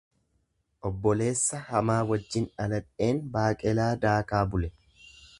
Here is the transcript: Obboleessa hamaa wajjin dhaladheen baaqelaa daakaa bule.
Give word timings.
Obboleessa 0.89 1.59
hamaa 1.67 1.97
wajjin 2.11 2.47
dhaladheen 2.53 3.21
baaqelaa 3.35 3.91
daakaa 4.07 4.41
bule. 4.55 4.71